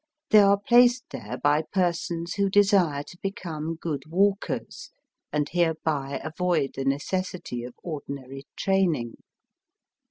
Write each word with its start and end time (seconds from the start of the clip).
They 0.31 0.39
are 0.39 0.59
placed 0.59 1.03
there 1.11 1.37
by 1.37 1.61
persons 1.71 2.33
who 2.33 2.49
desire 2.49 3.03
to 3.03 3.17
become 3.21 3.75
good 3.75 4.05
walkers, 4.07 4.89
and 5.31 5.47
hereby 5.47 6.19
avoid 6.23 6.71
the 6.73 6.85
necessity 6.85 7.63
of 7.63 7.75
ordinary 7.83 8.47
training. 8.55 9.17